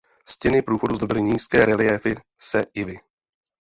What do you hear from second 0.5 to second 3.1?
průchodu zdobily nízké reliéfy se lvy.